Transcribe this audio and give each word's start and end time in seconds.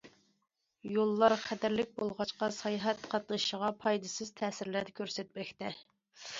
يوللار 0.95 1.35
خەتەرلىك 1.41 1.91
بولغاچقا 1.99 2.49
ساياھەت 2.57 3.05
قاتنىشىغا 3.13 3.71
پايدىسىز 3.87 4.35
تەسىرلەرنى 4.43 5.01
كۆرسەتمەكتە. 5.03 5.75